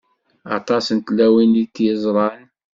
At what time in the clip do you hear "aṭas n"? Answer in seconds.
0.57-0.97